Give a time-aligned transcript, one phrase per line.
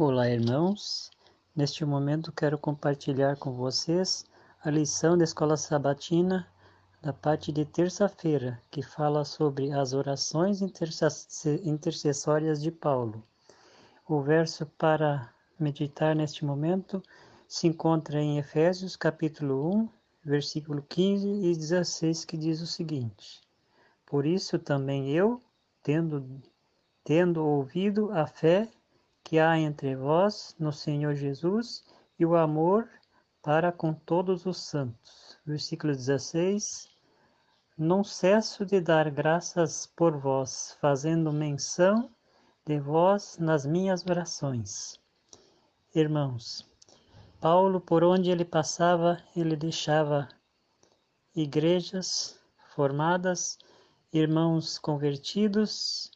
[0.00, 1.10] Olá, irmãos.
[1.56, 4.24] Neste momento quero compartilhar com vocês
[4.62, 6.46] a lição da Escola Sabatina
[7.02, 13.24] da parte de terça-feira, que fala sobre as orações intercessórias de Paulo.
[14.08, 17.02] O verso para meditar neste momento
[17.48, 19.88] se encontra em Efésios capítulo 1,
[20.24, 23.40] versículo 15 e 16, que diz o seguinte:
[24.06, 25.42] Por isso também eu,
[25.82, 26.40] tendo
[27.02, 28.68] tendo ouvido a fé
[29.28, 31.84] que há entre vós no Senhor Jesus
[32.18, 32.88] e o amor
[33.42, 35.38] para com todos os santos.
[35.44, 36.88] Versículo 16.
[37.76, 42.10] Não cesso de dar graças por vós, fazendo menção
[42.64, 44.98] de vós nas minhas orações.
[45.94, 46.66] Irmãos,
[47.38, 50.26] Paulo, por onde ele passava, ele deixava
[51.36, 52.40] igrejas
[52.74, 53.58] formadas,
[54.10, 56.10] irmãos convertidos,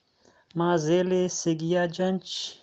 [0.54, 2.61] mas ele seguia adiante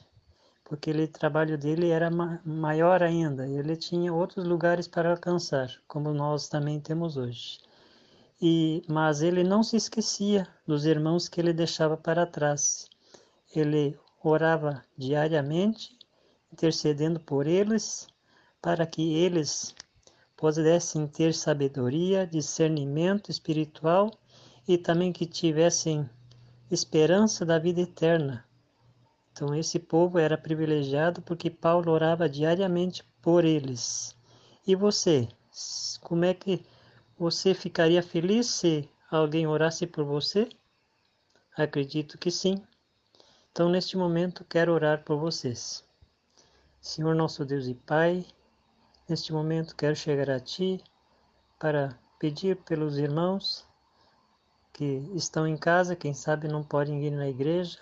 [0.70, 2.12] porque o trabalho dele era
[2.46, 7.60] maior ainda, ele tinha outros lugares para alcançar, como nós também temos hoje.
[8.40, 12.88] E mas ele não se esquecia dos irmãos que ele deixava para trás.
[13.54, 15.98] Ele orava diariamente,
[16.54, 18.08] intercedendo por eles,
[18.62, 19.74] para que eles
[20.38, 24.12] pudessem ter sabedoria, discernimento espiritual
[24.68, 26.08] e também que tivessem
[26.70, 28.46] esperança da vida eterna,
[29.42, 34.14] então, esse povo era privilegiado porque Paulo orava diariamente por eles.
[34.68, 35.30] E você?
[36.02, 36.66] Como é que
[37.18, 40.50] você ficaria feliz se alguém orasse por você?
[41.56, 42.62] Acredito que sim.
[43.50, 45.86] Então, neste momento, quero orar por vocês.
[46.82, 48.26] Senhor nosso Deus e Pai,
[49.08, 50.84] neste momento quero chegar a Ti
[51.58, 53.66] para pedir pelos irmãos
[54.74, 57.80] que estão em casa, quem sabe não podem ir na igreja,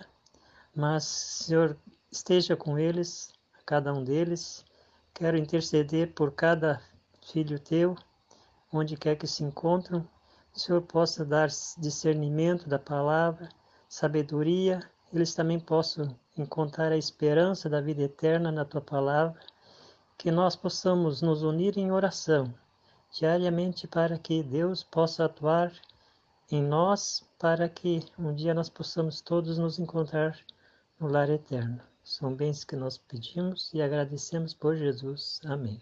[0.77, 1.75] mas, Senhor,
[2.11, 3.33] esteja com eles,
[3.65, 4.63] cada um deles.
[5.11, 6.79] Quero interceder por cada
[7.25, 7.95] filho teu,
[8.71, 10.07] onde quer que se encontram.
[10.55, 11.49] O Senhor possa dar
[11.79, 13.49] discernimento da palavra,
[13.89, 19.39] sabedoria, eles também possam encontrar a esperança da vida eterna na tua palavra,
[20.15, 22.53] que nós possamos nos unir em oração
[23.11, 25.73] diariamente para que Deus possa atuar
[26.51, 30.37] em nós, para que um dia nós possamos todos nos encontrar
[30.99, 31.79] no lar eterno.
[32.03, 35.39] São bens que nós pedimos e agradecemos por Jesus.
[35.45, 35.79] Amém.